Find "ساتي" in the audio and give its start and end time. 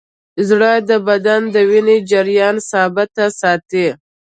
3.41-3.87